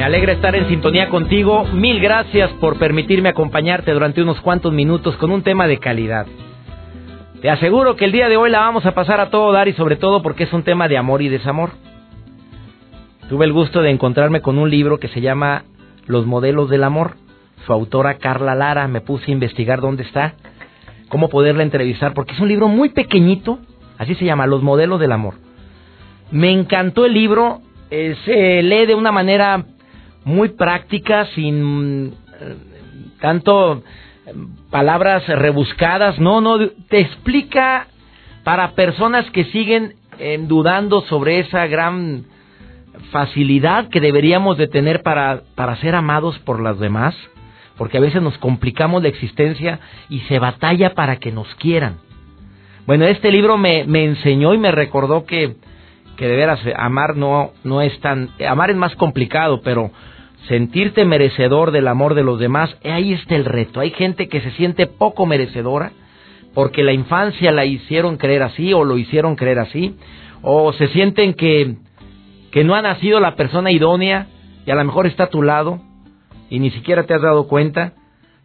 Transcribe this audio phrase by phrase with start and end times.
[0.00, 1.66] Me alegra estar en sintonía contigo.
[1.74, 6.26] Mil gracias por permitirme acompañarte durante unos cuantos minutos con un tema de calidad.
[7.42, 9.74] Te aseguro que el día de hoy la vamos a pasar a todo dar y
[9.74, 11.72] sobre todo porque es un tema de amor y desamor.
[13.28, 15.64] Tuve el gusto de encontrarme con un libro que se llama
[16.06, 17.16] Los modelos del amor.
[17.66, 20.32] Su autora Carla Lara me puse a investigar dónde está,
[21.10, 23.58] cómo poderla entrevistar, porque es un libro muy pequeñito,
[23.98, 25.34] así se llama, Los modelos del amor.
[26.30, 29.66] Me encantó el libro, eh, se lee de una manera
[30.24, 32.56] muy práctica, sin eh,
[33.20, 33.82] tanto
[34.70, 37.88] palabras rebuscadas, no, no, te explica
[38.44, 42.24] para personas que siguen eh, dudando sobre esa gran
[43.10, 47.16] facilidad que deberíamos de tener para, para ser amados por las demás,
[47.76, 51.98] porque a veces nos complicamos la existencia y se batalla para que nos quieran.
[52.86, 55.56] Bueno, este libro me, me enseñó y me recordó que,
[56.16, 59.90] que de veras amar no, no es tan, amar es más complicado, pero
[60.48, 63.80] sentirte merecedor del amor de los demás, ahí está el reto.
[63.80, 65.92] Hay gente que se siente poco merecedora
[66.54, 69.96] porque la infancia la hicieron creer así o lo hicieron creer así,
[70.42, 71.76] o se sienten que,
[72.50, 74.26] que no ha nacido la persona idónea
[74.66, 75.80] y a lo mejor está a tu lado
[76.48, 77.92] y ni siquiera te has dado cuenta.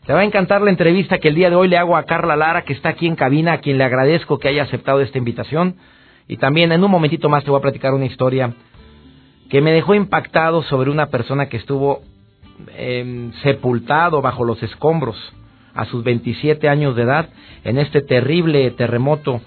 [0.06, 2.36] Te va a encantar la entrevista que el día de hoy le hago a Carla
[2.36, 5.78] Lara, que está aquí en cabina, a quien le agradezco que haya aceptado esta invitación.
[6.28, 8.54] Y también en un momentito más te voy a platicar una historia
[9.50, 12.02] que me dejó impactado sobre una persona que estuvo
[12.78, 15.16] em, sepultado bajo los escombros
[15.74, 17.30] a sus 27 años de edad
[17.64, 19.42] en este terrible terremoto,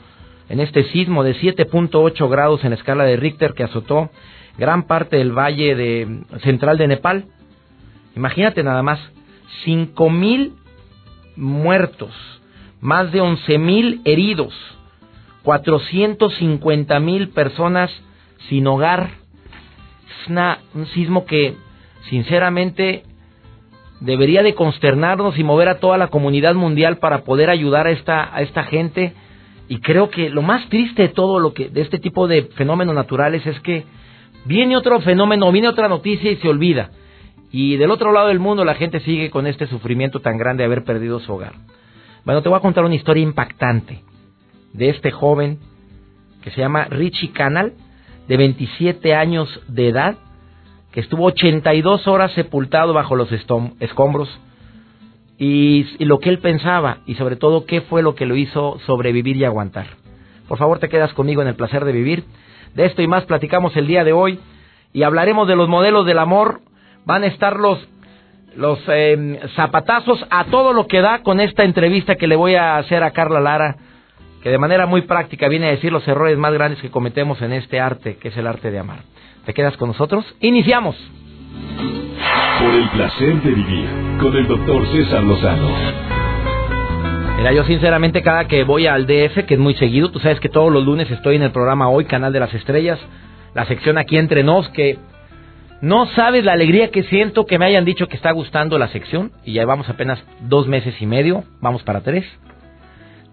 [0.48, 4.10] en este sismo de 7.8 grados en escala de Richter que azotó
[4.58, 7.24] gran parte del valle de, central de Nepal.
[8.14, 9.00] Imagínate nada más,
[9.64, 10.52] 5.000
[11.36, 12.12] muertos,
[12.80, 14.52] más de 11.000 heridos,
[15.44, 17.90] 450.000 personas
[18.48, 19.10] sin hogar,
[20.28, 21.54] un sismo que,
[22.08, 23.04] sinceramente,
[24.00, 28.34] debería de consternarnos y mover a toda la comunidad mundial para poder ayudar a esta,
[28.34, 29.14] a esta gente.
[29.68, 32.94] Y creo que lo más triste de todo lo que, de este tipo de fenómenos
[32.94, 33.84] naturales es que
[34.44, 36.90] viene otro fenómeno, viene otra noticia y se olvida.
[37.50, 40.66] Y del otro lado del mundo la gente sigue con este sufrimiento tan grande de
[40.66, 41.54] haber perdido su hogar.
[42.24, 44.02] Bueno, te voy a contar una historia impactante
[44.72, 45.58] de este joven
[46.42, 47.72] que se llama Richie Canal
[48.28, 50.16] de 27 años de edad,
[50.92, 54.28] que estuvo 82 horas sepultado bajo los escombros,
[55.38, 59.36] y, lo que él pensaba, y sobre todo qué fue lo que lo hizo sobrevivir
[59.36, 59.86] y aguantar.
[60.48, 62.24] Por favor, te quedas conmigo en el placer de vivir.
[62.74, 64.40] De esto y más platicamos el día de hoy,
[64.92, 66.60] y hablaremos de los modelos del amor.
[67.04, 67.78] Van a estar los
[68.56, 72.78] los em, zapatazos a todo lo que da con esta entrevista que le voy a
[72.78, 73.76] hacer a Carla Lara
[74.42, 77.52] que de manera muy práctica viene a decir los errores más grandes que cometemos en
[77.52, 79.00] este arte, que es el arte de amar.
[79.44, 80.24] ¿Te quedas con nosotros?
[80.40, 80.96] Iniciamos.
[82.60, 83.88] Por el placer de vivir
[84.20, 85.68] con el doctor César Lozano.
[87.38, 90.48] Mira, yo sinceramente cada que voy al DF, que es muy seguido, tú sabes que
[90.48, 92.98] todos los lunes estoy en el programa Hoy, Canal de las Estrellas,
[93.54, 94.98] la sección aquí entre nos, que
[95.80, 99.30] no sabes la alegría que siento que me hayan dicho que está gustando la sección,
[99.44, 102.24] y ya vamos apenas dos meses y medio, vamos para tres.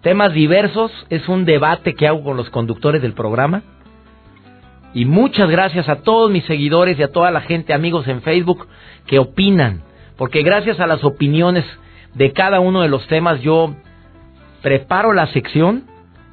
[0.06, 3.64] Temas diversos, es un debate que hago con los conductores del programa.
[4.94, 8.68] Y muchas gracias a todos mis seguidores y a toda la gente, amigos en Facebook,
[9.08, 9.82] que opinan.
[10.16, 11.64] Porque gracias a las opiniones
[12.14, 13.74] de cada uno de los temas yo
[14.62, 15.86] preparo la sección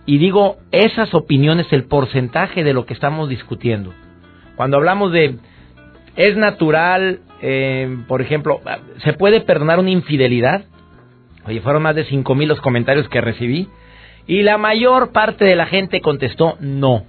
[0.06, 3.92] y digo esas opiniones, el porcentaje de lo que estamos discutiendo.
[4.56, 5.40] Cuando hablamos de
[6.16, 8.62] es natural, eh, por ejemplo,
[9.04, 10.66] ¿se puede perdonar una infidelidad?
[11.46, 13.70] Oye, fueron más de cinco mil los comentarios que recibí
[14.26, 17.06] y la mayor parte de la gente contestó no.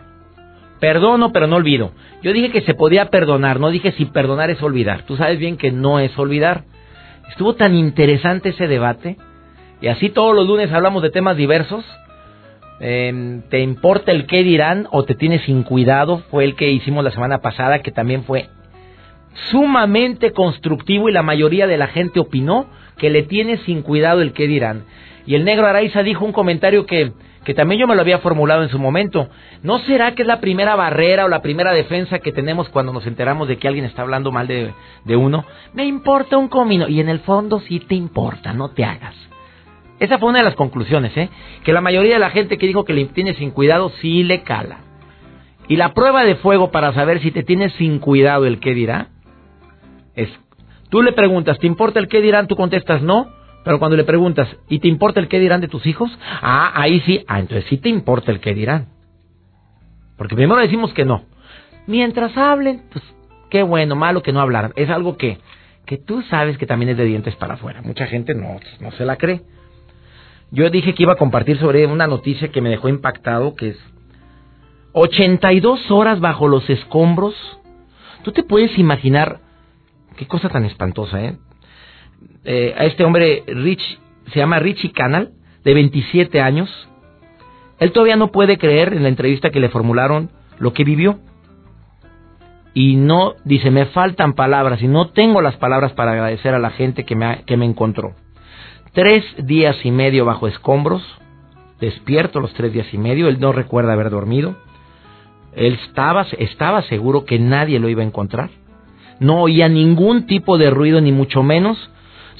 [0.80, 1.92] Perdono, pero no olvido.
[2.22, 5.02] Yo dije que se podía perdonar, no dije si perdonar es olvidar.
[5.02, 6.64] Tú sabes bien que no es olvidar.
[7.30, 9.16] Estuvo tan interesante ese debate
[9.80, 11.84] y así todos los lunes hablamos de temas diversos.
[12.80, 16.22] Em, ¿Te importa el qué dirán o te tienes sin cuidado?
[16.30, 18.48] Fue el que hicimos la semana pasada, que también fue
[19.50, 22.66] sumamente constructivo y la mayoría de la gente opinó
[22.98, 24.84] que le tiene sin cuidado el qué dirán.
[25.26, 27.12] Y el negro Araiza dijo un comentario que,
[27.44, 29.28] que también yo me lo había formulado en su momento.
[29.62, 33.06] ¿No será que es la primera barrera o la primera defensa que tenemos cuando nos
[33.06, 34.72] enteramos de que alguien está hablando mal de,
[35.04, 35.44] de uno?
[35.72, 36.88] Me importa un comino.
[36.88, 39.14] Y en el fondo sí te importa, no te hagas.
[39.98, 41.30] Esa fue una de las conclusiones, ¿eh?
[41.64, 44.42] Que la mayoría de la gente que dijo que le tiene sin cuidado sí le
[44.42, 44.80] cala.
[45.68, 49.08] Y la prueba de fuego para saber si te tienes sin cuidado el qué dirá
[50.14, 50.28] es,
[50.90, 52.46] tú le preguntas, ¿te importa el qué dirán?
[52.46, 53.28] Tú contestas no,
[53.64, 56.10] pero cuando le preguntas, ¿y te importa el qué dirán de tus hijos?
[56.42, 58.88] Ah, ahí sí, ah, entonces sí te importa el qué dirán.
[60.16, 61.24] Porque primero decimos que no.
[61.86, 63.04] Mientras hablen, pues
[63.50, 64.72] qué bueno, malo que no hablaran.
[64.76, 65.38] Es algo que,
[65.86, 67.82] que tú sabes que también es de dientes para afuera.
[67.82, 69.42] Mucha gente no, no se la cree.
[70.50, 73.78] Yo dije que iba a compartir sobre una noticia que me dejó impactado, que es
[74.92, 77.34] 82 horas bajo los escombros.
[78.22, 79.40] Tú te puedes imaginar
[80.16, 81.36] qué cosa tan espantosa, ¿eh?
[82.44, 84.00] eh a este hombre, Rich,
[84.32, 85.32] se llama Richie Canal,
[85.64, 86.70] de 27 años.
[87.78, 91.18] Él todavía no puede creer en la entrevista que le formularon lo que vivió.
[92.72, 96.70] Y no, dice, me faltan palabras y no tengo las palabras para agradecer a la
[96.70, 98.14] gente que me, que me encontró.
[98.92, 101.02] Tres días y medio bajo escombros,
[101.80, 104.56] despierto los tres días y medio, él no recuerda haber dormido.
[105.54, 108.50] Él estaba, estaba seguro que nadie lo iba a encontrar.
[109.20, 111.78] No oía ningún tipo de ruido, ni mucho menos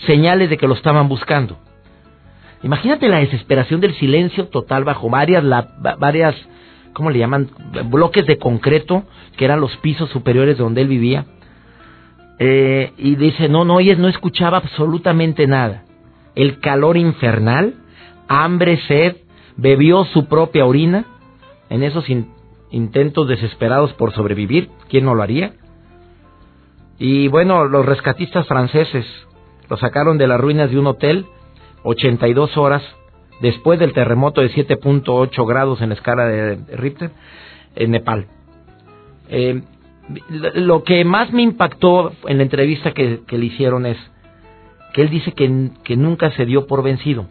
[0.06, 1.59] señales de que lo estaban buscando.
[2.62, 5.44] Imagínate la desesperación del silencio total bajo varias,
[5.99, 6.35] varias,
[6.94, 7.50] ¿cómo le llaman?
[7.91, 9.05] Bloques de concreto,
[9.37, 11.26] que eran los pisos superiores donde él vivía.
[12.38, 15.85] Eh, y dice, no, no, no escuchaba absolutamente nada.
[16.35, 17.75] El calor infernal,
[18.29, 19.17] hambre, sed,
[19.56, 21.05] bebió su propia orina
[21.71, 22.06] en esos
[22.71, 25.53] intentos desesperados por sobrevivir, ¿quién no lo haría?
[26.99, 29.06] Y bueno, los rescatistas franceses
[29.69, 31.26] lo sacaron de las ruinas de un hotel
[31.82, 32.82] 82 horas
[33.41, 37.11] después del terremoto de 7.8 grados en la escala de Richter
[37.75, 38.26] en Nepal.
[39.29, 39.62] Eh,
[40.55, 43.97] lo que más me impactó en la entrevista que, le hicieron es
[44.93, 47.26] que él dice que nunca se dio por vencido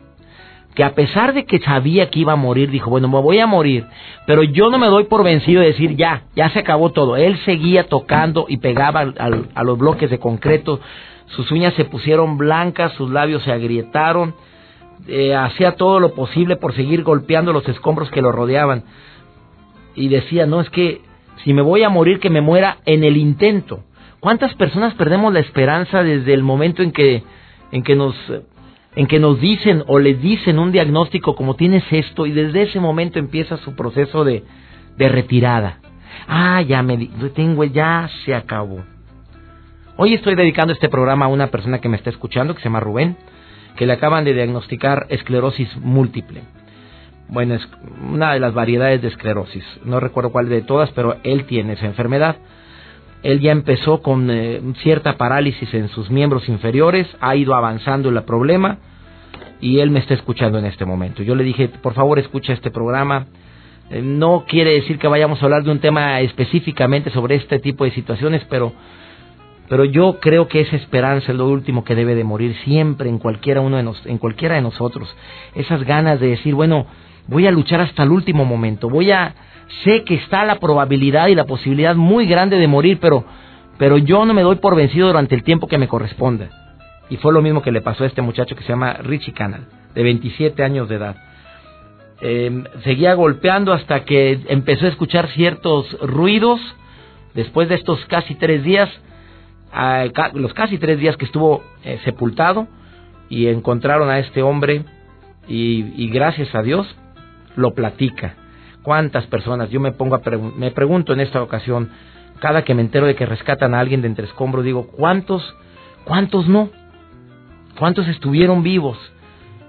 [0.76, 3.48] que a pesar de que sabía que iba a morir, dijo, bueno, me voy a
[3.48, 3.86] morir,
[4.26, 7.16] pero yo no me doy por vencido de decir, ya, ya se acabó todo.
[7.16, 10.80] Él seguía tocando y pegaba a los bloques de concreto,
[11.28, 14.36] sus uñas se pusieron blancas, sus labios se agrietaron,
[15.08, 18.84] eh, hacía todo lo posible por seguir golpeando los escombros que lo rodeaban.
[19.96, 21.02] Y decía, no, es que
[21.44, 23.84] si me voy a morir, que me muera en el intento.
[24.20, 27.24] ¿Cuántas personas perdemos la esperanza desde el momento en que,
[27.72, 28.16] en que nos
[28.96, 32.80] en que nos dicen o les dicen un diagnóstico como tienes esto y desde ese
[32.80, 34.44] momento empieza su proceso de,
[34.98, 35.80] de retirada.
[36.28, 38.84] Ah, ya me tengo, ya se acabó.
[39.96, 42.80] Hoy estoy dedicando este programa a una persona que me está escuchando, que se llama
[42.80, 43.16] Rubén,
[43.76, 46.42] que le acaban de diagnosticar esclerosis múltiple.
[47.30, 47.68] Bueno, es
[48.12, 49.64] una de las variedades de esclerosis.
[49.86, 52.38] No recuerdo cuál de todas, pero él tiene esa enfermedad.
[53.24, 58.22] Él ya empezó con eh, cierta parálisis en sus miembros inferiores, ha ido avanzando el
[58.24, 58.80] problema
[59.62, 61.24] y él me está escuchando en este momento.
[61.24, 63.28] Yo le dije, por favor, escucha este programa.
[63.90, 67.86] Eh, no quiere decir que vayamos a hablar de un tema específicamente sobre este tipo
[67.86, 68.74] de situaciones, pero,
[69.70, 73.20] pero yo creo que esa esperanza es lo último que debe de morir siempre en
[73.20, 75.08] cualquiera, uno de en cualquiera de nosotros.
[75.56, 76.88] Esas ganas de decir, bueno,
[77.28, 79.34] voy a luchar hasta el último momento, voy a
[79.84, 83.26] sé que está la probabilidad y la posibilidad muy grande de morir, pero,
[83.78, 86.50] pero yo no me doy por vencido durante el tiempo que me corresponda.
[87.10, 89.68] Y fue lo mismo que le pasó a este muchacho que se llama Richie Canal,
[89.94, 91.16] de 27 años de edad.
[92.22, 96.60] Em, seguía golpeando hasta que empezó a escuchar ciertos ruidos.
[97.34, 98.90] Después de estos casi tres días,
[100.34, 102.68] los casi tres días que estuvo eh, sepultado,
[103.28, 104.84] y encontraron a este hombre,
[105.48, 106.88] y gracias a Dios
[107.56, 108.36] lo platica
[108.84, 109.70] ¿Cuántas personas?
[109.70, 110.22] Yo me pongo a
[110.58, 111.90] me pregunto en esta ocasión,
[112.40, 115.56] cada que me entero de que rescatan a alguien de entre escombros, digo, ¿cuántos,
[116.04, 116.70] cuántos no?
[117.80, 118.98] ¿Cuántos estuvieron vivos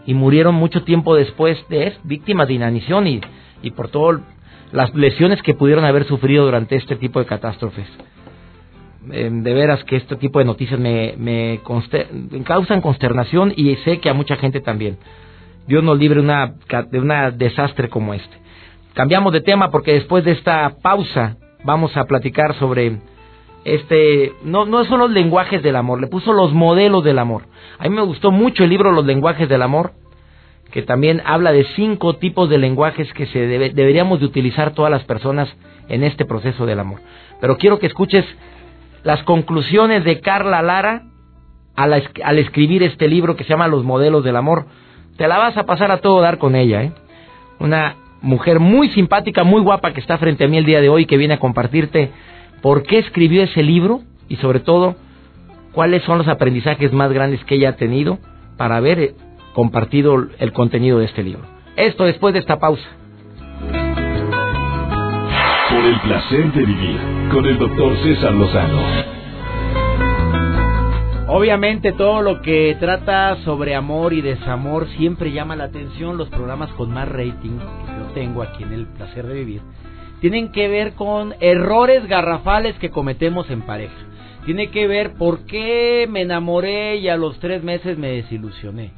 [0.05, 3.21] y murieron mucho tiempo después de víctimas de inanición y,
[3.63, 4.21] y por todas
[4.73, 7.87] las lesiones que pudieron haber sufrido durante este tipo de catástrofes?
[9.07, 11.61] de veras que este tipo de noticias me, me
[12.45, 14.97] causan consternación y sé que a mucha gente también.
[15.67, 16.55] Dios nos libre una,
[16.91, 18.44] de un desastre como este.
[18.95, 23.01] Cambiamos de tema porque después de esta pausa vamos a platicar sobre
[23.65, 27.43] este no no son los lenguajes del amor, le puso los modelos del amor.
[27.79, 29.95] A mí me gustó mucho el libro Los lenguajes del amor,
[30.71, 35.03] que también habla de cinco tipos de lenguajes que se deberíamos de utilizar todas las
[35.03, 35.53] personas
[35.89, 37.01] en este proceso del amor.
[37.41, 38.25] Pero quiero que escuches
[39.03, 41.03] las conclusiones de Carla Lara
[41.75, 44.67] al, al escribir este libro que se llama Los modelos del amor.
[45.17, 46.93] Te la vas a pasar a todo dar con ella, ¿eh?
[47.59, 51.07] una mujer muy simpática, muy guapa que está frente a mí el día de hoy,
[51.07, 52.11] que viene a compartirte
[52.63, 54.97] por qué escribió ese libro y sobre todo
[55.73, 58.19] cuáles son los aprendizajes más grandes que ella ha tenido
[58.57, 59.15] para haber eh,
[59.53, 61.43] compartido el contenido de este libro.
[61.77, 62.87] Esto después de esta pausa.
[65.71, 67.01] Por el placer de vivir
[67.31, 69.14] con el doctor César Lozano.
[71.37, 76.17] Obviamente todo lo que trata sobre amor y desamor siempre llama la atención.
[76.17, 79.61] Los programas con más rating que yo tengo aquí en el placer de vivir
[80.21, 83.97] tienen que ver con errores garrafales que cometemos en pareja.
[84.47, 88.93] Tiene que ver por qué me enamoré y a los tres meses me desilusioné.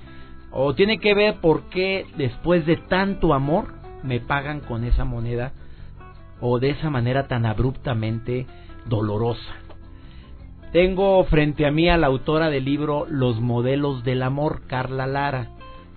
[0.51, 3.69] O tiene que ver por qué después de tanto amor
[4.03, 5.53] me pagan con esa moneda
[6.43, 8.45] o de esa manera tan abruptamente
[8.85, 9.66] dolorosa.
[10.73, 15.51] Tengo frente a mí a la autora del libro Los modelos del amor, Carla Lara.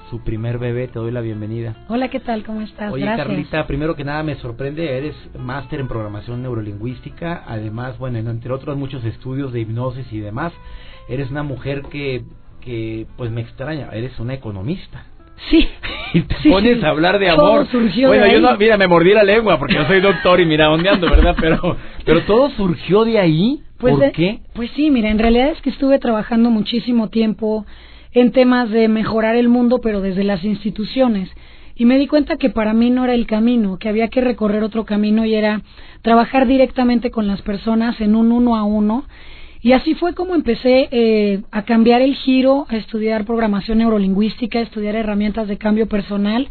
[0.09, 1.85] Su primer bebé, te doy la bienvenida.
[1.87, 2.43] Hola, ¿qué tal?
[2.43, 2.91] ¿Cómo estás?
[2.91, 8.53] Oye, Carlita, primero que nada me sorprende, eres máster en programación neurolingüística, además, bueno, entre
[8.53, 10.53] otros muchos estudios de hipnosis y demás,
[11.07, 12.23] eres una mujer que,
[12.61, 15.03] que pues me extraña, eres una economista.
[15.49, 15.67] Sí.
[16.11, 17.67] Y te pones a hablar de amor.
[17.67, 18.41] surgió bueno, de yo ahí.
[18.41, 21.35] no, mira, me mordí la lengua porque yo soy doctor y mira, dónde ando, ¿verdad?
[21.39, 23.61] Pero, pero todo surgió de ahí.
[23.77, 24.39] Pues ¿Por de- qué?
[24.53, 27.63] Pues sí, mira, en realidad es que estuve trabajando muchísimo tiempo
[28.11, 31.29] en temas de mejorar el mundo, pero desde las instituciones.
[31.75, 34.63] Y me di cuenta que para mí no era el camino, que había que recorrer
[34.63, 35.61] otro camino y era
[36.01, 39.05] trabajar directamente con las personas en un uno a uno.
[39.61, 44.63] Y así fue como empecé eh, a cambiar el giro, a estudiar programación neurolingüística, a
[44.63, 46.47] estudiar herramientas de cambio personal.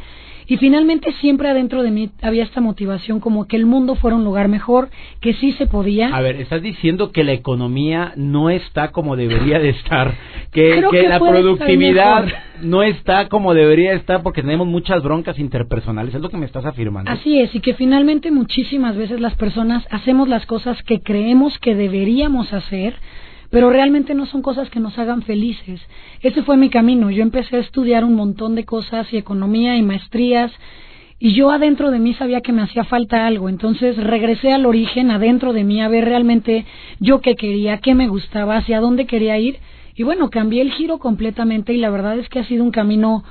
[0.48, 4.24] Y finalmente siempre adentro de mí había esta motivación como que el mundo fuera un
[4.24, 4.88] lugar mejor,
[5.20, 6.08] que sí se podía.
[6.08, 10.14] A ver, estás diciendo que la economía no está como debería de estar,
[10.50, 12.26] que, que que la productividad
[12.62, 16.64] no está como debería estar porque tenemos muchas broncas interpersonales, es lo que me estás
[16.64, 17.10] afirmando.
[17.10, 21.74] Así es, y que finalmente muchísimas veces las personas hacemos las cosas que creemos que
[21.74, 22.94] deberíamos hacer,
[23.50, 25.80] pero realmente no son cosas que nos hagan felices.
[26.20, 27.10] Ese fue mi camino.
[27.10, 30.52] Yo empecé a estudiar un montón de cosas y economía y maestrías
[31.20, 33.48] y yo adentro de mí sabía que me hacía falta algo.
[33.48, 36.64] Entonces regresé al origen, adentro de mí, a ver realmente
[37.00, 39.58] yo qué quería, qué me gustaba, hacia dónde quería ir.
[39.96, 43.24] Y bueno, cambié el giro completamente y la verdad es que ha sido un camino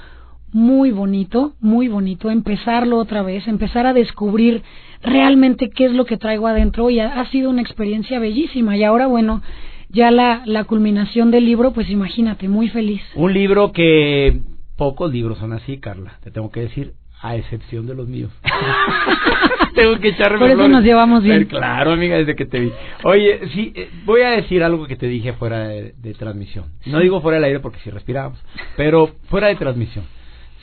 [0.51, 4.63] muy bonito, muy bonito, empezarlo otra vez, empezar a descubrir
[5.01, 8.75] realmente qué es lo que traigo adentro y ha, ha sido una experiencia bellísima.
[8.75, 9.41] Y ahora, bueno,
[9.89, 13.01] ya la, la culminación del libro, pues imagínate, muy feliz.
[13.15, 14.39] Un libro que
[14.75, 18.31] pocos libros son así, Carla, te tengo que decir, a excepción de los míos.
[19.75, 20.71] tengo que echarme Por eso flores.
[20.71, 21.41] nos llevamos bien.
[21.43, 22.71] Eh, Claro, amiga, desde que te vi.
[23.03, 26.65] Oye, sí, eh, voy a decir algo que te dije fuera de, de transmisión.
[26.85, 28.39] No digo fuera del aire porque si respiramos,
[28.75, 30.05] pero fuera de transmisión.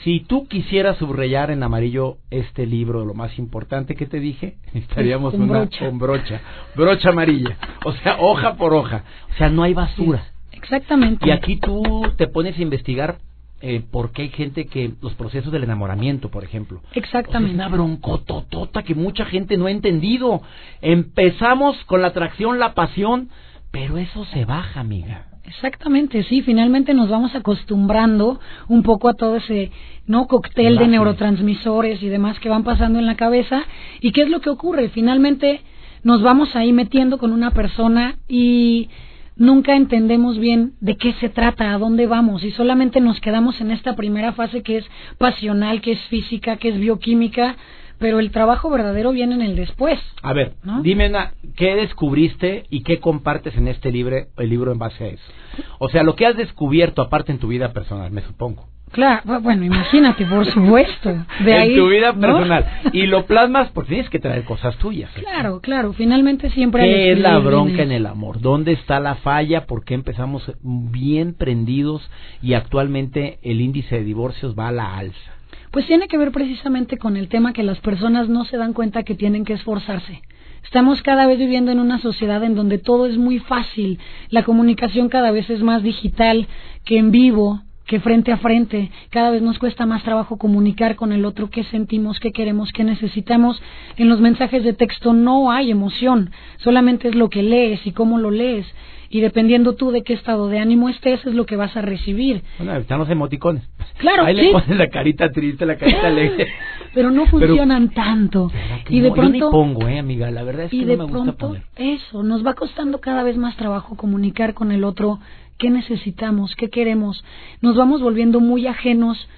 [0.04, 5.32] Si tú quisieras subrayar en amarillo este libro, lo más importante que te dije, estaríamos
[5.32, 5.86] Con una brocha.
[5.86, 6.40] con brocha,
[6.76, 10.26] brocha amarilla, o sea, hoja por hoja, o sea, no hay basura.
[10.52, 11.26] Exactamente.
[11.26, 13.16] Y aquí tú te pones a investigar
[13.60, 16.78] eh, por qué hay gente que los procesos del enamoramiento, por ejemplo.
[16.78, 17.52] O sea, Exactamente.
[17.52, 20.42] es una broncototota que mucha gente no ha entendido.
[20.82, 23.30] Empezamos con la atracción, la pasión,
[23.70, 25.26] pero eso se baja, amiga.
[25.46, 29.70] Exactamente, sí, finalmente nos vamos acostumbrando un poco a todo ese
[30.06, 33.62] no cóctel de neurotransmisores y demás que van pasando en la cabeza.
[34.00, 35.60] Y qué es lo que ocurre, finalmente
[36.02, 38.88] nos vamos ahí metiendo con una persona y
[39.36, 42.42] nunca entendemos bien de qué se trata, a dónde vamos.
[42.42, 44.86] Y solamente nos quedamos en esta primera fase que es
[45.18, 47.56] pasional, que es física, que es bioquímica,
[47.98, 49.98] pero el trabajo verdadero viene en el después.
[50.22, 50.82] A ver, ¿No?
[50.82, 51.10] dime
[51.56, 55.32] ¿qué descubriste y qué compartes en este libro, el libro en base a eso?
[55.78, 58.66] O sea, lo que has descubierto aparte en tu vida personal, me supongo.
[58.92, 61.10] Claro, bu- bueno, imagínate, por supuesto.
[61.44, 62.20] De en ahí, tu vida ¿no?
[62.20, 62.64] personal.
[62.92, 65.10] Y lo plasmas porque tienes que traer cosas tuyas.
[65.14, 68.40] Claro, claro, finalmente siempre al ¿Qué es la bronca en el amor?
[68.40, 69.66] ¿Dónde está la falla?
[69.66, 72.08] ¿Por qué empezamos bien prendidos
[72.40, 75.32] y actualmente el índice de divorcios va a la alza?
[75.74, 79.02] Pues tiene que ver precisamente con el tema que las personas no se dan cuenta
[79.02, 80.22] que tienen que esforzarse.
[80.62, 85.08] Estamos cada vez viviendo en una sociedad en donde todo es muy fácil, la comunicación
[85.08, 86.46] cada vez es más digital
[86.84, 91.12] que en vivo, que frente a frente, cada vez nos cuesta más trabajo comunicar con
[91.12, 93.60] el otro qué sentimos, qué queremos, qué necesitamos.
[93.96, 98.18] En los mensajes de texto no hay emoción, solamente es lo que lees y cómo
[98.18, 98.66] lo lees.
[99.10, 102.42] Y dependiendo tú de qué estado de ánimo estés, es lo que vas a recibir.
[102.58, 103.62] Bueno, están los emoticones.
[103.98, 104.46] Claro, Ahí sí.
[104.46, 106.48] le pones la carita triste, la carita alegre.
[106.94, 108.48] Pero no Pero- funcionan tanto.
[108.48, 109.16] ¿Verdad que Y de no?
[109.16, 110.30] Yo ni pronto pongo, eh, amiga.
[110.30, 111.62] La verdad es que y no de me gusta pronto poner.
[111.76, 115.18] eso nos va costando cada vez más trabajo comunicar con el otro
[115.58, 117.24] qué necesitamos, qué queremos.
[117.60, 119.28] Nos vamos volviendo muy ajenos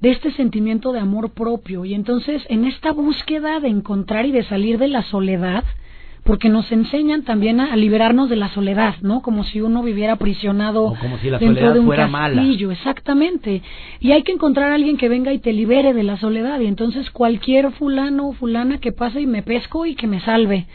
[0.00, 1.84] de este sentimiento de amor propio.
[1.84, 5.64] Y entonces, en esta búsqueda de encontrar y de salir de la soledad,
[6.26, 9.22] porque nos enseñan también a, liberarnos de la soledad, ¿no?
[9.22, 13.62] Como si uno viviera aprisionado como si la dentro de un fuera castillo, exactamente.
[14.00, 16.60] Y hay que encontrar a alguien que venga y te libere de la soledad.
[16.60, 20.66] Y entonces cualquier fulano o fulana que pase y me pesco y que me salve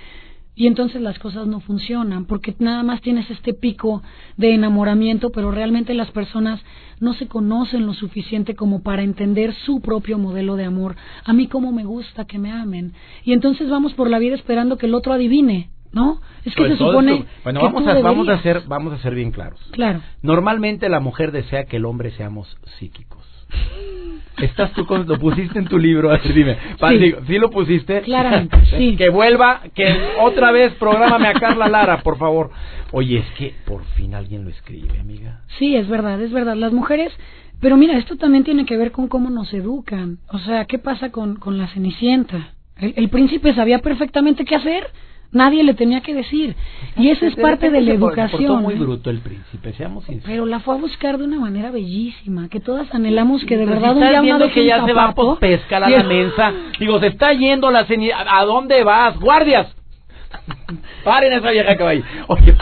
[0.62, 4.04] y entonces las cosas no funcionan porque nada más tienes este pico
[4.38, 6.62] de enamoramiento, pero realmente las personas
[7.00, 10.98] no se conocen lo suficiente como para entender su propio modelo de amor.
[11.26, 12.94] A mí como me gusta que me amen.
[13.24, 16.22] Y entonces vamos por la vida esperando que el otro adivine, ¿no?
[16.46, 19.32] Es que pues se supone bueno, vamos a vamos a ser vamos a ser bien
[19.32, 19.60] claros.
[19.72, 20.02] Claro.
[20.22, 23.21] Normalmente la mujer desea que el hombre seamos psíquicos.
[24.38, 26.58] Estás tú con, lo pusiste en tu libro, a ver, dime.
[26.80, 27.16] sí.
[27.28, 28.02] ¿sí lo pusiste?
[28.02, 28.96] Claramente, sí.
[28.96, 32.50] Que vuelva, que otra vez prográmame a Carla Lara, por favor.
[32.92, 35.42] Oye, es que por fin alguien lo escribe, amiga.
[35.60, 36.56] Sí, es verdad, es verdad.
[36.56, 37.14] Las mujeres
[37.62, 40.18] pero mira, esto también tiene que ver con cómo nos educan.
[40.30, 42.56] O sea, ¿qué pasa con, con la Cenicienta?
[42.76, 44.88] El, el, príncipe sabía perfectamente qué hacer,
[45.32, 46.56] Nadie le tenía que decir.
[46.98, 48.64] Y eso es parte de la educación.
[48.64, 48.78] Muy ¿eh?
[48.78, 50.30] bruto el príncipe, seamos sinceros.
[50.30, 53.96] Pero la fue a buscar de una manera bellísima, que todas anhelamos que de verdad
[53.96, 56.54] un día viendo que ya se va por pescar a la mesa.
[56.80, 57.86] Digo, se está yendo la
[58.28, 59.18] ¿A dónde vas?
[59.20, 59.74] ¡Guardias!
[61.04, 62.04] Paren esa vieja que va ahí.
[62.28, 62.56] Oye,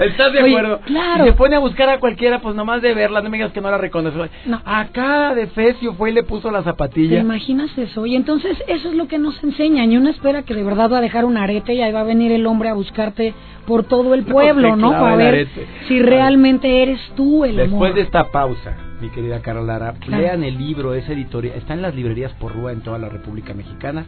[0.00, 0.80] ¿estás de acuerdo?
[0.86, 1.24] Claro.
[1.24, 3.60] Y se pone a buscar a cualquiera, pues nomás de verla, no me digas que
[3.60, 4.16] no la reconoce.
[4.46, 4.60] No.
[4.64, 7.16] Acá de Fecio fue y le puso la zapatilla.
[7.16, 8.06] ¿Te imaginas eso?
[8.06, 9.92] Y entonces eso es lo que nos enseñan.
[9.92, 12.04] Y uno espera que de verdad va a dejar un arete y ahí va a
[12.04, 13.34] venir el hombre a buscarte
[13.66, 14.90] por todo el pueblo, ¿no?
[14.90, 15.48] Para ver
[15.88, 17.94] si realmente eres tú el Después amor.
[17.94, 21.56] de esta pausa, mi querida Carla Lara, lean el libro, esa editorial.
[21.56, 24.06] Está en las librerías por Rúa en toda la República Mexicana.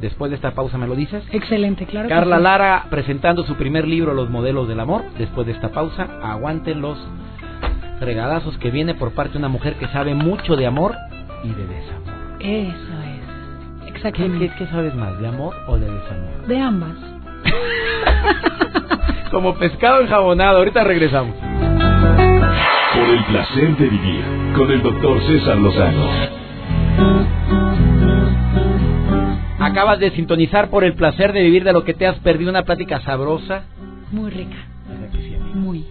[0.00, 1.22] Después de esta pausa me lo dices.
[1.30, 2.08] Excelente, claro.
[2.08, 5.04] Carla Lara presentando su primer libro, Los modelos del amor.
[5.18, 6.98] Después de esta pausa, aguanten los
[8.00, 10.94] regalazos que viene por parte de una mujer que sabe mucho de amor
[11.46, 12.14] y de desamor.
[12.40, 13.88] Eso es.
[13.88, 14.52] Exactamente.
[14.58, 16.46] ¿Qué, sabes más, de amor o de desamor?
[16.46, 16.96] De ambas.
[19.30, 20.58] Como pescado enjabonado.
[20.58, 21.34] Ahorita regresamos.
[22.94, 24.24] Por el placer de vivir
[24.56, 26.08] con el doctor César Lozano.
[29.58, 32.62] Acabas de sintonizar por el placer de vivir de lo que te has perdido una
[32.62, 33.64] plática sabrosa.
[34.12, 34.56] Muy rica.
[35.54, 35.84] Muy.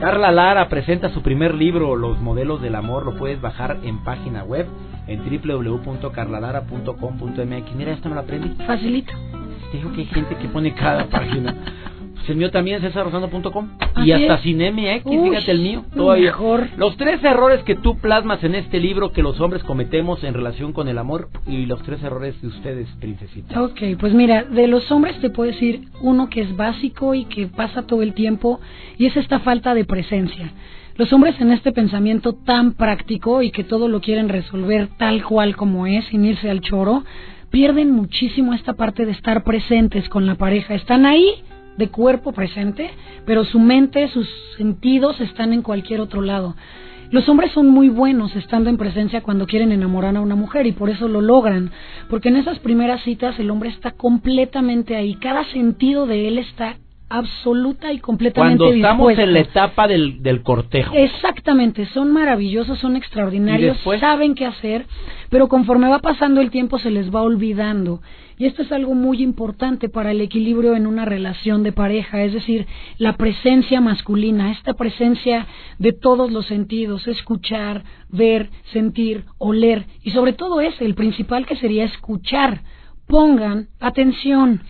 [0.00, 3.06] Carla Lara presenta su primer libro, Los modelos del amor.
[3.06, 4.66] Lo puedes bajar en página web
[5.06, 7.74] en www.carlalara.com.mx.
[7.74, 8.50] Mira, esto me lo aprendí.
[8.66, 9.14] Facilito.
[9.72, 11.54] Te digo que hay gente que pone cada página.
[12.28, 13.68] El mío también, cesarrosando.com.
[14.04, 15.84] Y hasta sin MX, fíjate el mío.
[15.94, 16.26] Todavía.
[16.26, 16.68] Mejor.
[16.76, 20.72] Los tres errores que tú plasmas en este libro que los hombres cometemos en relación
[20.72, 23.62] con el amor y los tres errores de ustedes, princesita.
[23.62, 27.46] Ok, pues mira, de los hombres te puedo decir uno que es básico y que
[27.46, 28.60] pasa todo el tiempo
[28.98, 30.52] y es esta falta de presencia.
[30.96, 35.54] Los hombres en este pensamiento tan práctico y que todo lo quieren resolver tal cual
[35.54, 37.04] como es, sin irse al choro,
[37.50, 40.74] pierden muchísimo esta parte de estar presentes con la pareja.
[40.74, 41.42] Están ahí
[41.76, 42.90] de cuerpo presente,
[43.24, 46.54] pero su mente, sus sentidos están en cualquier otro lado.
[47.10, 50.72] Los hombres son muy buenos estando en presencia cuando quieren enamorar a una mujer y
[50.72, 51.70] por eso lo logran,
[52.10, 56.76] porque en esas primeras citas el hombre está completamente ahí, cada sentido de él está
[57.08, 60.94] absoluta y completamente Cuando estamos en la etapa del, del cortejo.
[60.94, 64.86] Exactamente, son maravillosos, son extraordinarios, saben qué hacer,
[65.30, 68.00] pero conforme va pasando el tiempo se les va olvidando.
[68.38, 72.34] Y esto es algo muy importante para el equilibrio en una relación de pareja, es
[72.34, 72.66] decir,
[72.98, 75.46] la presencia masculina, esta presencia
[75.78, 81.56] de todos los sentidos, escuchar, ver, sentir, oler, y sobre todo ese, el principal que
[81.56, 82.60] sería escuchar.
[83.06, 84.62] Pongan atención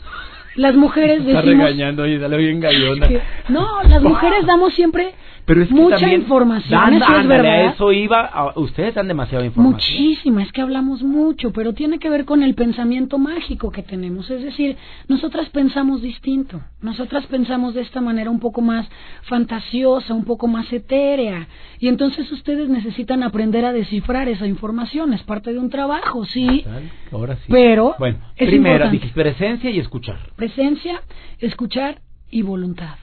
[0.56, 1.44] las mujeres decimos...
[1.44, 3.08] Está regañando y sale bien gallona.
[3.48, 5.14] no, las mujeres damos siempre
[5.46, 7.68] Pero es que Mucha también información, dan- eso es ándale, verdad.
[7.68, 8.20] a eso iba.
[8.26, 9.74] a- ustedes dan demasiada información.
[9.74, 14.28] Muchísima, es que hablamos mucho, pero tiene que ver con el pensamiento mágico que tenemos.
[14.28, 16.60] Es decir, nosotras pensamos distinto.
[16.82, 18.88] Nosotras pensamos de esta manera un poco más
[19.22, 21.46] fantasiosa, un poco más etérea.
[21.78, 25.12] Y entonces ustedes necesitan aprender a descifrar esa información.
[25.12, 26.64] Es parte de un trabajo, sí.
[27.12, 27.44] Ahora sí.
[27.48, 30.18] Pero bueno, es primero presencia y escuchar.
[30.34, 31.00] Presencia,
[31.38, 32.96] escuchar y voluntad.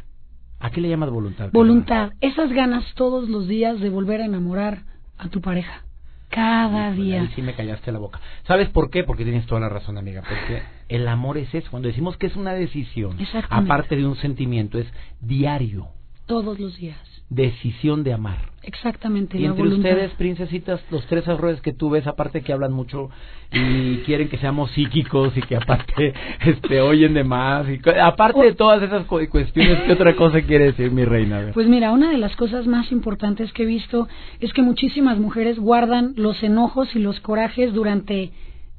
[0.64, 1.50] ¿A qué le llamas voluntad?
[1.52, 4.84] Voluntad, esas ganas todos los días de volver a enamorar
[5.18, 5.84] a tu pareja.
[6.30, 7.22] Cada Híjole, día.
[7.22, 8.22] ahí sí me callaste la boca.
[8.48, 9.04] ¿Sabes por qué?
[9.04, 10.22] Porque tienes toda la razón, amiga.
[10.22, 11.70] Porque el amor es eso.
[11.70, 13.18] Cuando decimos que es una decisión,
[13.50, 14.88] aparte de un sentimiento, es
[15.20, 15.90] diario.
[16.28, 16.98] Todos los días.
[17.34, 18.38] Decisión de amar.
[18.62, 19.38] Exactamente.
[19.38, 23.10] Y entre ustedes, princesitas, los tres errores que tú ves, aparte que hablan mucho
[23.52, 26.14] y quieren que seamos psíquicos y que aparte
[26.46, 30.66] este oyen de más, y aparte de todas esas cu- cuestiones, ¿qué otra cosa quiere
[30.66, 31.52] decir mi reina?
[31.54, 34.08] Pues mira, una de las cosas más importantes que he visto
[34.40, 38.32] es que muchísimas mujeres guardan los enojos y los corajes durante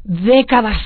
[0.05, 0.81] décadas,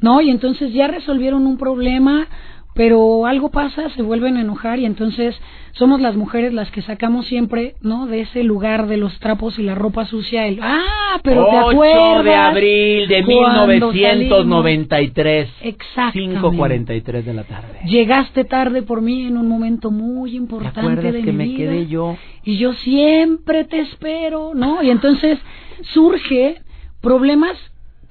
[0.00, 0.20] ¿no?
[0.20, 2.26] Y entonces ya resolvieron un problema,
[2.74, 5.36] pero algo pasa, se vuelven a enojar y entonces
[5.72, 8.06] somos las mujeres las que sacamos siempre, ¿no?
[8.06, 11.70] De ese lugar de los trapos y la ropa sucia, el, ah, pero te 8
[11.70, 12.24] acuerdas.
[12.24, 16.40] de abril de cuando 1993, Exactamente.
[16.40, 17.78] 5.43 de la tarde.
[17.86, 21.44] Llegaste tarde por mí en un momento muy ¿Te importante acuerdas de que mi me
[21.44, 21.56] vida.
[21.56, 22.16] quedé yo?
[22.44, 24.82] y yo siempre te espero, ¿no?
[24.82, 25.38] Y entonces
[25.92, 26.56] surge
[27.00, 27.56] problemas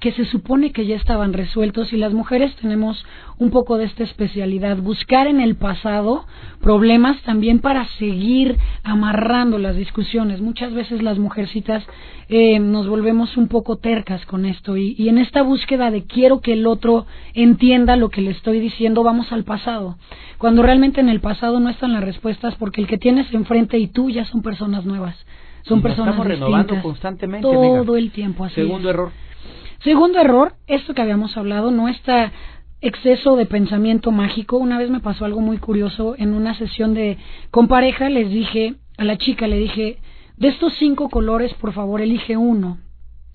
[0.04, 3.02] que se supone que ya estaban resueltos y las mujeres tenemos
[3.38, 6.26] un poco de esta especialidad, buscar en el pasado
[6.60, 10.42] problemas también para seguir amarrando las discusiones.
[10.42, 11.82] Muchas veces las mujercitas
[12.28, 16.42] eh, nos volvemos un poco tercas con esto y, y en esta búsqueda de quiero
[16.42, 19.96] que el otro entienda lo que le estoy diciendo, vamos al pasado.
[20.36, 23.86] Cuando realmente en el pasado no están las respuestas porque el que tienes enfrente y
[23.86, 25.16] tú ya son personas nuevas.
[25.62, 26.82] Son Y personas estamos renovando distintas.
[26.82, 27.98] constantemente, todo amiga.
[27.98, 28.94] el tiempo así Segundo es.
[28.94, 29.10] error.
[29.84, 32.32] Segundo error, esto que habíamos hablado, no está
[32.80, 34.56] exceso de pensamiento mágico.
[34.56, 37.18] Una vez me pasó algo muy curioso en una sesión de
[37.50, 39.98] con pareja, les dije a la chica le dije,
[40.38, 42.78] "De estos cinco colores, por favor, elige uno."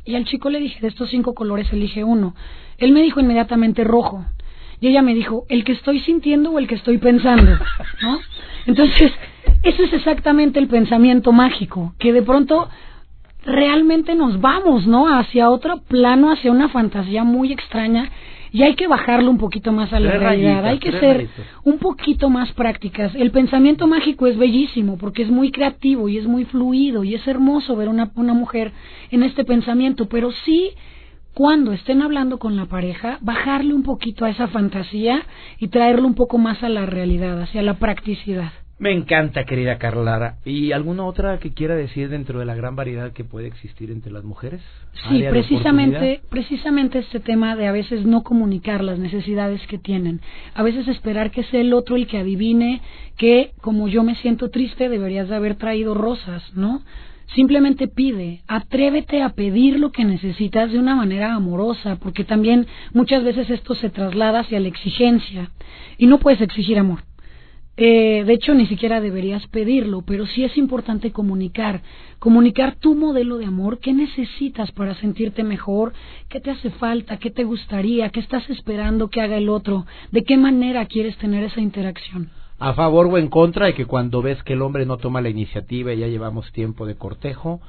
[0.06, 2.34] Y al chico le dije, "De estos cinco colores elige uno."
[2.80, 4.26] Él me dijo inmediatamente rojo.
[4.82, 7.52] Y ella me dijo, "¿El que estoy sintiendo o el que estoy pensando?"
[8.02, 8.20] ¿No?
[8.66, 9.12] Entonces,
[9.62, 12.70] eso es exactamente el pensamiento mágico, que de pronto
[13.46, 15.08] realmente nos vamos, ¿no?
[15.08, 18.10] Hacia otro plano, hacia una fantasía muy extraña
[18.52, 21.18] y hay que bajarlo un poquito más a la Tres realidad, rayitas, hay que ser
[21.18, 21.46] rayitas.
[21.64, 23.14] un poquito más prácticas.
[23.16, 27.28] El pensamiento mágico es bellísimo porque es muy creativo y es muy fluido y es
[27.28, 28.72] hermoso ver una, una mujer
[29.12, 30.72] en este pensamiento, pero sí
[31.34, 35.22] cuando estén hablando con la pareja, bajarle un poquito a esa fantasía
[35.58, 38.52] y traerlo un poco más a la realidad, hacia la practicidad.
[38.80, 40.36] Me encanta, querida Carla Lara.
[40.46, 44.10] ¿Y alguna otra que quiera decir dentro de la gran variedad que puede existir entre
[44.10, 44.62] las mujeres?
[45.10, 50.22] Sí, precisamente, precisamente este tema de a veces no comunicar las necesidades que tienen,
[50.54, 52.82] a veces esperar que sea el otro el que adivine
[53.18, 56.82] que como yo me siento triste deberías de haber traído rosas, ¿no?
[57.36, 63.26] Simplemente pide, atrévete a pedir lo que necesitas de una manera amorosa, porque también muchas
[63.26, 65.52] veces esto se traslada hacia la exigencia
[65.98, 67.09] y no puedes exigir amor.
[67.82, 71.82] Eh, de hecho, ni siquiera deberías pedirlo, pero sí es importante comunicar,
[72.20, 75.94] comunicar tu modelo de amor, qué necesitas para sentirte mejor,
[76.28, 80.26] qué te hace falta, qué te gustaría, qué estás esperando que haga el otro, de
[80.26, 82.30] qué manera quieres tener esa interacción.
[82.60, 85.30] A favor o en contra de que cuando ves que el hombre no toma la
[85.30, 87.62] iniciativa y ya llevamos tiempo de cortejo,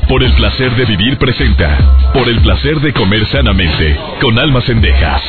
[0.07, 2.12] Por el placer de vivir presenta.
[2.12, 3.98] Por el placer de comer sanamente.
[4.20, 5.22] Con Alma Sendejas.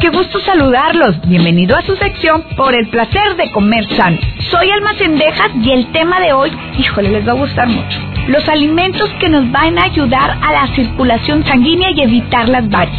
[0.00, 1.20] Qué gusto saludarlos.
[1.28, 4.18] Bienvenido a su sección Por el placer de comer sano.
[4.50, 7.98] Soy Alma Cendejas y el tema de hoy, híjole, les va a gustar mucho.
[8.26, 12.98] Los alimentos que nos van a ayudar a la circulación sanguínea y evitar las varices.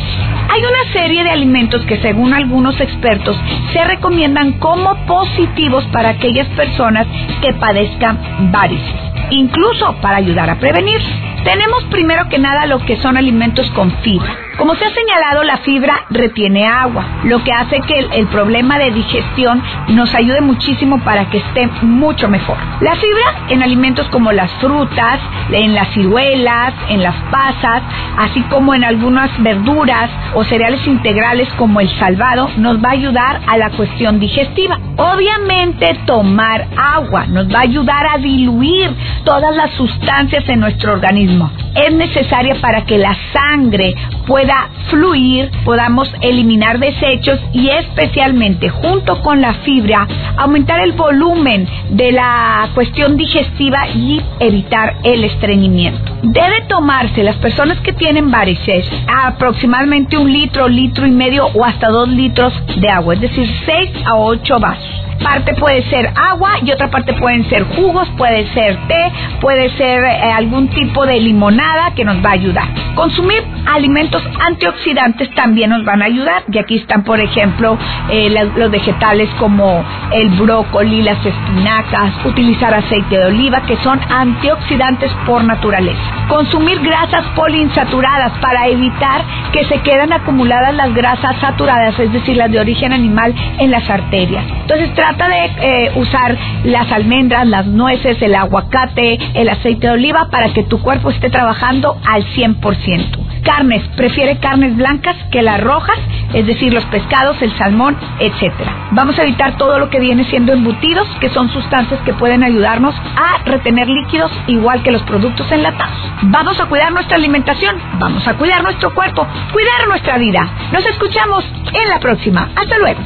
[0.49, 3.35] Hay una serie de alimentos que según algunos expertos
[3.73, 7.07] se recomiendan como positivos para aquellas personas
[7.41, 8.95] que padezcan varices,
[9.29, 11.01] incluso para ayudar a prevenir.
[11.43, 14.33] Tenemos primero que nada lo que son alimentos con fibra.
[14.57, 18.77] Como se ha señalado, la fibra retiene agua, lo que hace que el, el, problema
[18.77, 22.57] de digestión nos ayude muchísimo para que esté mucho mejor.
[22.81, 25.19] La fibra en alimentos como las frutas,
[25.51, 27.81] en las ciruelas, en las pasas,
[28.17, 33.41] así como en algunas verduras o cereales integrales como el salvado, nos va a ayudar
[33.47, 34.79] a la cuestión digestiva.
[34.97, 41.51] Obviamente tomar agua nos va a ayudar a diluir todas las sustancias en nuestro organismo.
[41.75, 43.93] Es necesaria para que la sangre
[44.27, 52.11] pueda fluir, podamos eliminar desechos y especialmente junto con la fibra aumentar el volumen de
[52.11, 56.13] la cuestión digestiva y evitar el estreñimiento.
[56.23, 61.89] Debe tomarse las personas que tienen varices aproximadamente un litro, litro y medio o hasta
[61.89, 66.71] dos litros de agua, es decir, 6 a 8 vasos parte puede ser agua y
[66.71, 71.91] otra parte pueden ser jugos, puede ser té, puede ser eh, algún tipo de limonada
[71.95, 72.67] que nos va a ayudar.
[72.95, 77.77] Consumir alimentos antioxidantes también nos van a ayudar y aquí están por ejemplo
[78.09, 85.11] eh, los, vegetales como el brócoli, las espinacas, utilizar aceite de oliva que son antioxidantes
[85.25, 85.99] por naturaleza.
[86.27, 92.51] Consumir grasas poliinsaturadas para evitar que se queden acumuladas las grasas saturadas, es decir, las
[92.51, 94.45] de origen animal en las arterias.
[94.61, 100.29] Entonces trata de eh, usar las almendras, las nueces, el aguacate, el aceite de oliva
[100.31, 103.41] para que tu cuerpo esté trabajando al 100%.
[103.43, 105.97] Carnes, prefiere carnes blancas que las rojas,
[106.33, 108.87] es decir, los pescados, el salmón, etcétera.
[108.91, 112.95] Vamos a evitar todo lo que viene siendo embutidos, que son sustancias que pueden ayudarnos
[112.95, 115.97] a retener líquidos igual que los productos enlatados.
[116.21, 120.49] Vamos a cuidar nuestra alimentación, vamos a cuidar nuestro cuerpo, cuidar nuestra vida.
[120.71, 122.49] Nos escuchamos en la próxima.
[122.55, 123.01] Hasta luego.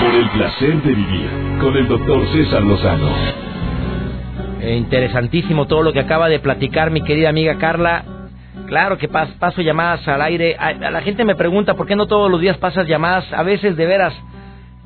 [0.00, 1.28] Por el placer de vivir
[1.60, 3.10] con el doctor César Lozano.
[4.60, 8.04] Eh, interesantísimo todo lo que acaba de platicar mi querida amiga Carla.
[8.66, 10.56] Claro que pas, paso llamadas al aire.
[10.78, 13.32] La gente me pregunta por qué no todos los días pasas llamadas.
[13.32, 14.14] A veces de veras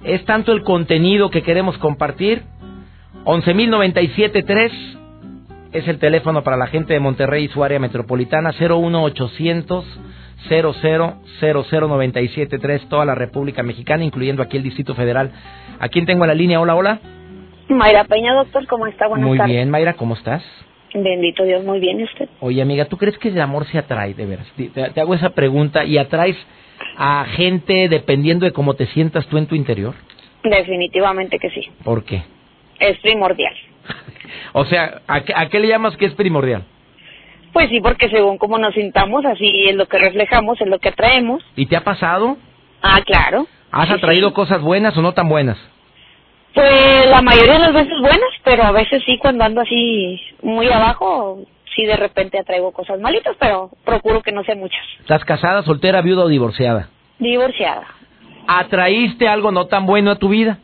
[0.02, 2.44] es tanto el contenido que queremos compartir.
[3.24, 4.70] 11.097.3
[5.72, 8.52] es el teléfono para la gente de Monterrey y su área metropolitana.
[8.58, 9.84] 01800
[10.48, 15.30] 0000973 toda la República Mexicana, incluyendo aquí el Distrito Federal.
[15.78, 16.60] ¿A quién tengo en la línea?
[16.60, 17.00] Hola, hola.
[17.68, 19.08] Mayra Peña, doctor, ¿cómo está?
[19.08, 19.54] Buenas muy tardes.
[19.54, 20.42] bien, Mayra, ¿cómo estás?
[20.94, 22.28] Bendito Dios, muy bien, ¿y usted?
[22.40, 24.46] Oye, amiga, ¿tú crees que el amor se atrae, de veras?
[24.56, 26.36] Te, te hago esa pregunta y atraes
[26.96, 29.94] a gente dependiendo de cómo te sientas tú en tu interior.
[30.44, 31.62] Definitivamente que sí.
[31.84, 32.22] ¿Por qué?
[32.78, 33.54] Es primordial.
[34.52, 36.64] o sea, ¿a qué, ¿a qué le llamas que es primordial?
[37.52, 40.88] Pues sí, porque según cómo nos sintamos, así es lo que reflejamos, es lo que
[40.90, 41.42] atraemos.
[41.56, 42.36] ¿Y te ha pasado?
[42.82, 43.46] Ah, claro.
[43.70, 44.34] ¿Has Sí, atraído sí.
[44.34, 45.58] cosas buenas o no tan buenas?
[46.54, 50.68] Pues la mayoría de las veces buenas, pero a veces sí, cuando ando así muy
[50.70, 51.40] abajo,
[51.74, 54.82] sí de repente atraigo cosas malitas, pero procuro que no sean muchas.
[55.00, 56.88] ¿Estás casada, soltera, viuda o divorciada?
[57.18, 57.86] Divorciada.
[58.46, 60.58] ¿Atraíste algo no tan bueno a tu vida?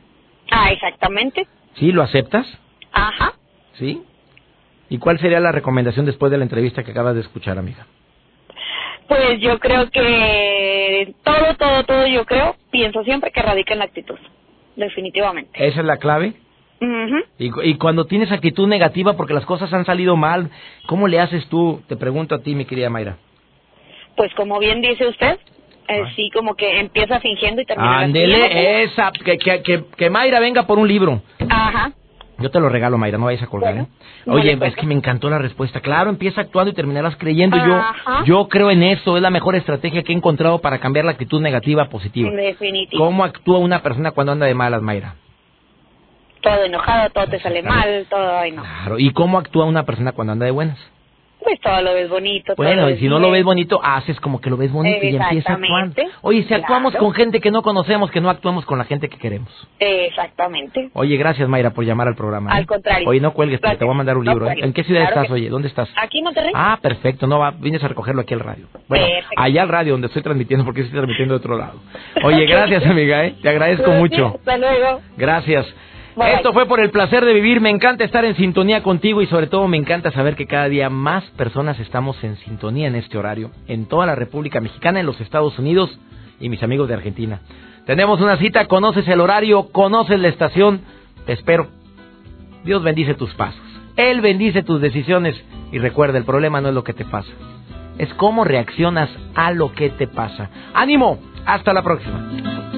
[0.51, 1.47] Ah, exactamente.
[1.75, 1.93] ¿Sí?
[1.93, 2.47] ¿Lo aceptas?
[2.93, 3.33] Ajá.
[3.75, 4.03] ¿Sí?
[4.91, 7.87] ¿Y cuál sería la recomendación después de la entrevista que acabas de escuchar, amiga?
[9.07, 13.87] Pues yo creo que todo, todo, todo, yo creo, pienso siempre que radica en la
[13.87, 14.19] actitud.
[14.77, 15.51] Definitivamente.
[15.55, 16.35] ¿Esa es la clave?
[16.81, 17.17] Ujú.
[17.39, 20.51] Y, cu- y cuando tienes actitud negativa porque las cosas han salido mal,
[20.87, 21.83] ¿cómo le haces tú?
[21.89, 23.17] Te pregunto a ti, mi querida Mayra.
[24.17, 25.39] Pues como bien dice usted,
[25.89, 26.13] eh, Ah.
[26.15, 30.67] sí, como que empieza fingiendo y termina Ándele, esa, que, que, que, que Mayra venga
[30.67, 31.23] por un libro.
[31.49, 31.93] Ajá.
[32.41, 33.87] Yo te lo regalo, Mayra, no vayas a colgar, ¿eh?
[34.27, 35.81] Oye, es que me encantó la respuesta.
[35.81, 37.57] Claro, empieza actuando y terminarás creyendo.
[37.57, 38.25] Ajá.
[38.25, 41.11] Yo yo creo en eso, es la mejor estrategia que he encontrado para cambiar la
[41.11, 42.31] actitud negativa a positiva.
[42.31, 43.05] Definitivo.
[43.05, 45.17] ¿Cómo actúa una persona cuando anda de malas, Mayra?
[46.41, 48.63] Todo enojado, todo te sale mal, todo, ay no.
[48.63, 48.99] Claro.
[48.99, 50.79] ¿Y cómo actúa una persona cuando anda de buenas?
[51.43, 52.55] Pues todo lo ves bonito.
[52.57, 55.51] Bueno, y si no lo ves bonito, haces como que lo ves bonito y empiezas
[55.51, 55.91] a actuar.
[56.23, 57.07] Oye, si actuamos Claro.
[57.07, 59.51] con gente que no conocemos, que no actuamos con la gente que queremos.
[59.79, 60.91] Exactamente.
[60.95, 62.51] Oye, gracias Mayra por llamar al programa.
[62.51, 62.59] ¿eh?
[62.59, 63.09] Al contrario.
[63.09, 64.51] Oye, no cuelgues, porque te voy a mandar un No libro.
[64.51, 64.57] ¿eh?
[64.59, 65.49] ¿En qué ciudad Claro estás, que- oye?
[65.49, 65.89] ¿Dónde estás?
[65.97, 66.53] Aquí en Monterrey.
[66.55, 67.27] Ah, perfecto.
[67.27, 68.67] No, va, vienes a recogerlo aquí al radio.
[68.89, 69.35] Bueno, Perfecto.
[69.43, 71.81] allá al radio donde estoy transmitiendo, porque estoy transmitiendo de otro lado.
[72.25, 73.35] Oye, gracias amiga, ¿eh?
[73.41, 74.35] Te agradezco mucho.
[74.39, 75.01] Hasta luego.
[75.17, 75.67] Gracias.
[76.27, 77.61] Esto fue por el placer de vivir.
[77.61, 80.91] Me encanta estar en sintonía contigo y sobre todo me encanta saber que cada día
[80.91, 85.21] más personas estamos en sintonía en este horario, en toda la República Mexicana, en los
[85.21, 85.99] Estados Unidos
[86.41, 87.41] y mis amigos de Argentina.
[87.87, 90.81] Tenemos una cita, conoces el horario, conoces la estación.
[91.27, 91.69] Te espero.
[92.65, 93.63] Dios bendice tus pasos.
[93.97, 95.35] Él bendice tus decisiones
[95.73, 97.33] y recuerda, el problema no es lo que te pasa,
[97.99, 100.51] es cómo reaccionas a lo que te pasa.
[100.73, 102.78] Ánimo, hasta la próxima.